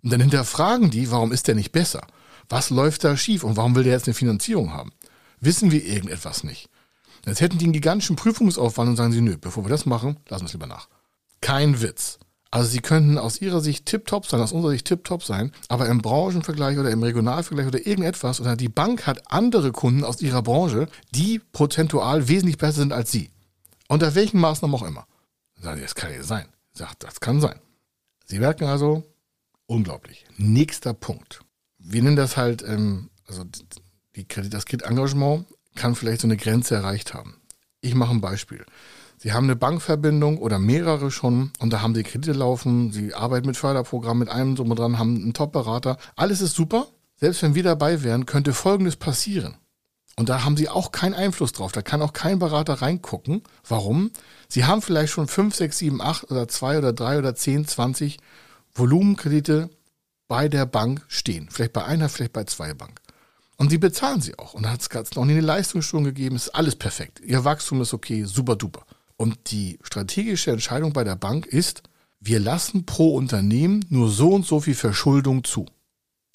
[0.02, 2.02] Und dann hinterfragen die, warum ist der nicht besser?
[2.50, 4.94] Was läuft da schief und warum will der jetzt eine Finanzierung haben?
[5.40, 6.70] Wissen wir irgendetwas nicht?
[7.26, 10.44] Jetzt hätten die einen gigantischen Prüfungsaufwand und sagen sie, nö, bevor wir das machen, lassen
[10.44, 10.88] wir es lieber nach.
[11.42, 12.20] Kein Witz.
[12.50, 16.02] Also sie könnten aus ihrer Sicht tiptop sein, aus unserer Sicht tiptop sein, aber im
[16.02, 20.88] Branchenvergleich oder im Regionalvergleich oder irgendetwas oder die Bank hat andere Kunden aus ihrer Branche,
[21.14, 23.32] die prozentual wesentlich besser sind als sie.
[23.90, 25.06] Unter welchen Maßnahmen auch immer.
[25.62, 26.48] Sagen sie, das kann ja sein.
[26.72, 27.60] Sagt, das kann sein.
[28.26, 29.04] Sie merken also,
[29.66, 30.26] unglaublich.
[30.38, 31.42] Nächster Punkt.
[31.80, 33.44] Wir nennen das halt, ähm, also
[34.26, 37.36] Kredit, das Kreditengagement kann vielleicht so eine Grenze erreicht haben.
[37.82, 38.66] Ich mache ein Beispiel.
[39.20, 43.48] Sie haben eine Bankverbindung oder mehrere schon und da haben Sie Kredite laufen, Sie arbeiten
[43.48, 45.98] mit Förderprogrammen, mit einem drum und dran, haben einen Top-Berater.
[46.16, 46.88] Alles ist super.
[47.16, 49.56] Selbst wenn wir dabei wären, könnte Folgendes passieren.
[50.16, 51.72] Und da haben Sie auch keinen Einfluss drauf.
[51.72, 53.44] Da kann auch kein Berater reingucken.
[53.68, 54.12] Warum?
[54.48, 58.18] Sie haben vielleicht schon 5, 6, 7, 8 oder 2 oder 3 oder 10, 20
[58.74, 59.70] Volumenkredite
[60.28, 61.50] bei der Bank stehen.
[61.52, 63.00] Vielleicht bei einer, vielleicht bei zwei Bank.
[63.58, 64.54] Und sie bezahlen sie auch.
[64.54, 66.36] Und da hat es noch nie eine Leistungsstörung gegeben.
[66.36, 67.20] Ist alles perfekt.
[67.22, 68.86] Ihr Wachstum ist okay, super duper.
[69.18, 71.82] Und die strategische Entscheidung bei der Bank ist,
[72.20, 75.66] wir lassen pro Unternehmen nur so und so viel Verschuldung zu.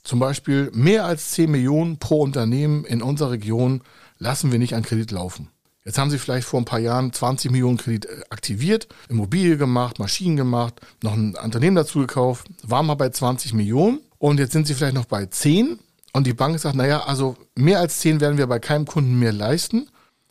[0.02, 3.82] Zum Beispiel mehr als 10 Millionen pro Unternehmen in unserer Region
[4.18, 5.48] lassen wir nicht an Kredit laufen.
[5.84, 9.98] Jetzt haben sie vielleicht vor ein paar Jahren 20 Millionen Kredit äh, aktiviert, Immobilie gemacht,
[9.98, 14.66] Maschinen gemacht, noch ein Unternehmen dazu gekauft, waren mal bei 20 Millionen und jetzt sind
[14.66, 15.78] sie vielleicht noch bei 10
[16.12, 19.32] und die Bank sagt, naja, also mehr als 10 werden wir bei keinem Kunden mehr
[19.32, 19.88] leisten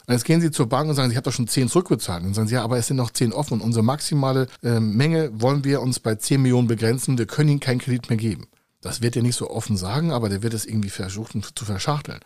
[0.07, 2.19] und jetzt gehen Sie zur Bank und sagen, ich habe doch schon 10 zurückbezahlt.
[2.21, 4.79] Und dann sagen Sie, ja, aber es sind noch 10 offen und unsere maximale äh,
[4.79, 7.17] Menge wollen wir uns bei 10 Millionen begrenzen.
[7.17, 8.47] Wir können Ihnen keinen Kredit mehr geben.
[8.81, 12.19] Das wird er nicht so offen sagen, aber der wird es irgendwie versuchen zu verschachteln.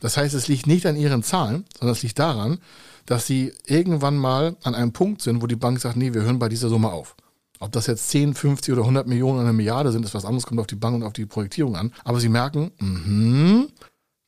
[0.00, 2.58] Das heißt, es liegt nicht an Ihren Zahlen, sondern es liegt daran,
[3.06, 6.38] dass Sie irgendwann mal an einem Punkt sind, wo die Bank sagt, nee, wir hören
[6.38, 7.16] bei dieser Summe auf.
[7.60, 10.46] Ob das jetzt 10, 50 oder 100 Millionen oder eine Milliarde sind, ist was anderes,
[10.46, 11.92] kommt auf die Bank und auf die Projektierung an.
[12.04, 13.66] Aber Sie merken, mh,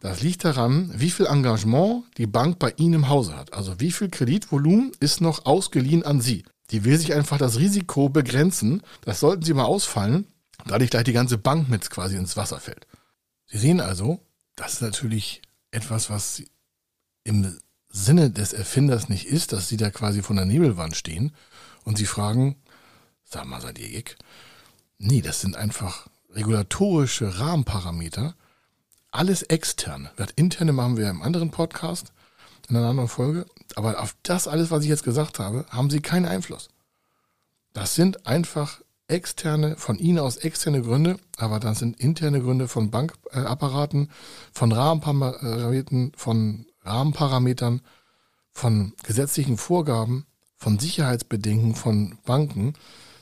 [0.01, 3.53] das liegt daran, wie viel Engagement die Bank bei Ihnen im Hause hat.
[3.53, 6.45] Also wie viel Kreditvolumen ist noch ausgeliehen an Sie.
[6.71, 8.83] Die will sich einfach das Risiko begrenzen.
[9.03, 10.27] Das sollten Sie mal ausfallen,
[10.67, 12.87] da nicht gleich die ganze Bank mit quasi ins Wasser fällt.
[13.47, 14.21] Sie sehen also,
[14.57, 16.43] das ist natürlich etwas, was
[17.25, 17.59] im
[17.91, 21.33] Sinne des Erfinders nicht ist, dass Sie da quasi von der Nebelwand stehen
[21.85, 22.57] und Sie fragen,
[23.33, 24.17] sag mal, seid ihr Gig?
[24.99, 28.35] Nee, das sind einfach regulatorische Rahmenparameter,
[29.11, 30.11] alles externe.
[30.17, 32.13] Das interne machen wir im anderen Podcast,
[32.69, 33.47] in einer anderen Folge.
[33.77, 36.69] Aber auf das alles, was ich jetzt gesagt habe, haben sie keinen Einfluss.
[37.73, 42.91] Das sind einfach externe, von ihnen aus externe Gründe, aber das sind interne Gründe von
[42.91, 44.11] Bankapparaten,
[44.53, 47.81] von Rahmenparametern, von Rahmenparametern,
[48.53, 52.75] von gesetzlichen Vorgaben, von Sicherheitsbedingungen von Banken,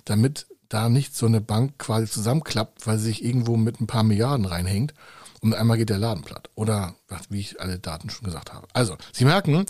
[0.08, 4.02] damit da nicht so eine Bank quasi zusammenklappt, weil sie sich irgendwo mit ein paar
[4.02, 4.94] Milliarden reinhängt
[5.40, 6.50] und einmal geht der Laden platt.
[6.54, 6.94] Oder
[7.30, 8.66] wie ich alle Daten schon gesagt habe.
[8.72, 9.66] Also, Sie merken,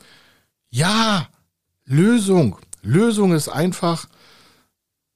[0.70, 1.28] ja,
[1.84, 2.58] Lösung.
[2.82, 4.06] Lösung ist einfach,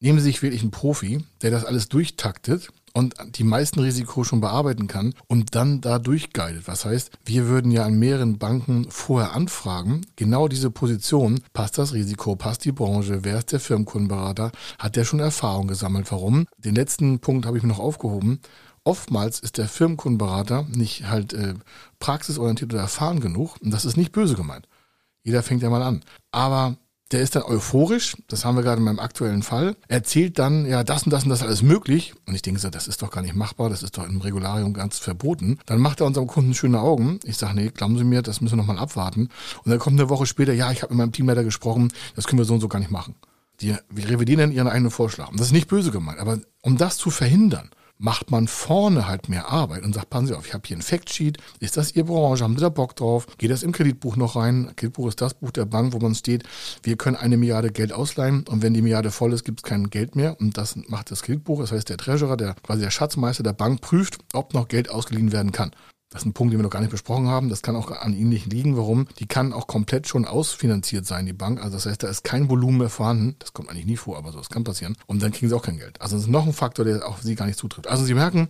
[0.01, 4.41] nehmen Sie sich wirklich einen Profi, der das alles durchtaktet und die meisten Risiko schon
[4.41, 6.67] bearbeiten kann und dann da durchguidet.
[6.67, 11.93] Was heißt, wir würden ja an mehreren Banken vorher anfragen, genau diese Position, passt das
[11.93, 16.47] Risiko, passt die Branche, wer ist der Firmenkundenberater, hat der schon Erfahrung gesammelt, warum?
[16.59, 18.41] Den letzten Punkt habe ich mir noch aufgehoben
[18.85, 21.55] oftmals ist der Firmenkundenberater nicht halt äh,
[21.99, 23.57] praxisorientiert oder erfahren genug.
[23.61, 24.69] Und das ist nicht böse gemeint.
[25.23, 26.03] Jeder fängt ja mal an.
[26.31, 26.77] Aber
[27.13, 30.83] der ist dann euphorisch, das haben wir gerade in meinem aktuellen Fall, erzählt dann, ja,
[30.83, 32.15] das und das und das alles möglich.
[32.27, 34.73] Und ich denke so, das ist doch gar nicht machbar, das ist doch im Regularium
[34.73, 35.59] ganz verboten.
[35.67, 37.21] Dann macht er unserem Kunden schöne Augen.
[37.25, 39.29] Ich sage, nee, glauben Sie mir, das müssen wir nochmal abwarten.
[39.65, 42.39] Und dann kommt eine Woche später, ja, ich habe mit meinem Teamleiter gesprochen, das können
[42.39, 43.15] wir so und so gar nicht machen.
[43.61, 45.29] Die revidieren dann ihren eigenen Vorschlag.
[45.29, 47.71] Und das ist nicht böse gemeint, aber um das zu verhindern,
[48.03, 50.83] macht man vorne halt mehr Arbeit und sagt, passen Sie auf, ich habe hier ein
[50.83, 53.27] Factsheet, ist das Ihr Branche, haben Sie da Bock drauf?
[53.39, 54.73] Geht das im Kreditbuch noch rein?
[54.75, 56.43] Kreditbuch ist das Buch der Bank, wo man steht,
[56.83, 59.89] wir können eine Milliarde Geld ausleihen und wenn die Milliarde voll ist, gibt es kein
[59.89, 63.45] Geld mehr und das macht das Kreditbuch, das heißt der Treasurer, der quasi der Schatzmeister
[63.45, 65.71] der Bank prüft, ob noch Geld ausgeliehen werden kann.
[66.13, 67.49] Das ist ein Punkt, den wir noch gar nicht besprochen haben.
[67.49, 68.77] Das kann auch an Ihnen nicht liegen.
[68.77, 69.09] Warum?
[69.19, 71.59] Die kann auch komplett schon ausfinanziert sein, die Bank.
[71.63, 73.37] Also das heißt, da ist kein Volumen mehr vorhanden.
[73.39, 74.95] Das kommt eigentlich nie vor, aber so, das kann passieren.
[75.07, 76.01] Und dann kriegen Sie auch kein Geld.
[76.03, 77.87] Also das ist noch ein Faktor, der auf Sie gar nicht zutrifft.
[77.87, 78.49] Also Sie merken,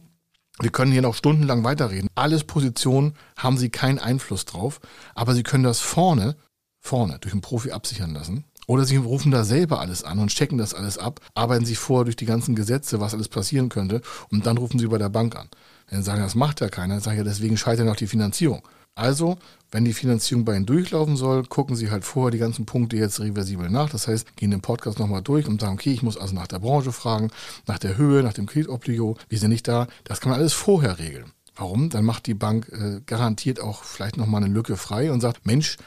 [0.61, 2.09] wir können hier noch stundenlang weiterreden.
[2.17, 4.81] Alles Positionen haben Sie keinen Einfluss drauf,
[5.15, 6.37] aber Sie können das vorne,
[6.81, 8.45] vorne durch einen Profi absichern lassen.
[8.67, 12.05] Oder Sie rufen da selber alles an und checken das alles ab, arbeiten sich vor
[12.05, 15.37] durch die ganzen Gesetze, was alles passieren könnte, und dann rufen Sie bei der Bank
[15.37, 15.49] an.
[15.91, 16.95] Dann sagen, das macht ja keiner.
[16.95, 18.63] Dann sage ich, ja, deswegen scheitert noch die Finanzierung.
[18.95, 19.39] Also,
[19.71, 23.21] wenn die Finanzierung bei Ihnen durchlaufen soll, gucken Sie halt vorher die ganzen Punkte jetzt
[23.21, 23.89] reversibel nach.
[23.89, 26.59] Das heißt, gehen den Podcast nochmal durch und sagen, okay, ich muss also nach der
[26.59, 27.31] Branche fragen,
[27.67, 29.17] nach der Höhe, nach dem Kreditobligo.
[29.31, 29.87] Wir sind nicht da.
[30.05, 31.33] Das kann man alles vorher regeln.
[31.57, 31.89] Warum?
[31.89, 35.79] Dann macht die Bank äh, garantiert auch vielleicht nochmal eine Lücke frei und sagt, Mensch,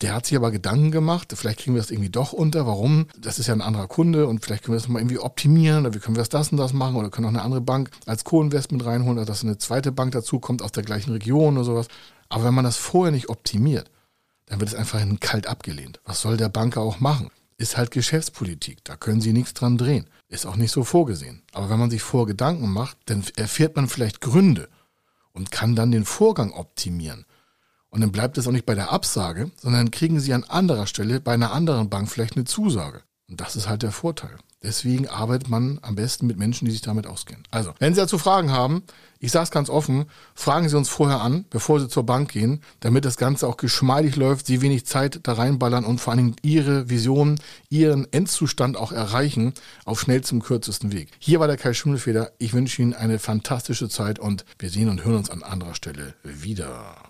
[0.00, 2.66] Der hat sich aber Gedanken gemacht, vielleicht kriegen wir das irgendwie doch unter.
[2.66, 3.06] Warum?
[3.18, 5.94] Das ist ja ein anderer Kunde und vielleicht können wir das mal irgendwie optimieren oder
[5.94, 8.24] wie können wir das, das und das machen oder können auch eine andere Bank als
[8.24, 11.88] Co-Investment reinholen oder dass eine zweite Bank dazu kommt aus der gleichen Region oder sowas.
[12.30, 13.90] Aber wenn man das vorher nicht optimiert,
[14.46, 16.00] dann wird es einfach in kalt abgelehnt.
[16.04, 17.30] Was soll der Banker auch machen?
[17.58, 18.82] Ist halt Geschäftspolitik.
[18.84, 20.08] Da können Sie nichts dran drehen.
[20.28, 21.42] Ist auch nicht so vorgesehen.
[21.52, 24.70] Aber wenn man sich vor Gedanken macht, dann erfährt man vielleicht Gründe
[25.32, 27.26] und kann dann den Vorgang optimieren.
[27.90, 31.20] Und dann bleibt es auch nicht bei der Absage, sondern kriegen Sie an anderer Stelle
[31.20, 33.02] bei einer anderen Bank vielleicht eine Zusage.
[33.28, 34.36] Und das ist halt der Vorteil.
[34.62, 37.44] Deswegen arbeitet man am besten mit Menschen, die sich damit auskennen.
[37.50, 38.82] Also, wenn Sie dazu Fragen haben,
[39.18, 42.60] ich sage es ganz offen, fragen Sie uns vorher an, bevor Sie zur Bank gehen,
[42.80, 46.36] damit das Ganze auch geschmeidig läuft, Sie wenig Zeit da reinballern und vor allen Dingen
[46.42, 49.54] Ihre Vision, Ihren Endzustand auch erreichen
[49.86, 51.08] auf schnellstem, kürzesten Weg.
[51.20, 52.32] Hier war der Kai Schimmelfeder.
[52.38, 56.14] Ich wünsche Ihnen eine fantastische Zeit und wir sehen und hören uns an anderer Stelle
[56.22, 57.09] wieder.